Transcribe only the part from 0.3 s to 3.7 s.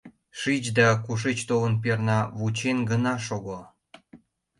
Шич да, кушеч толын перна, вучен гына шого.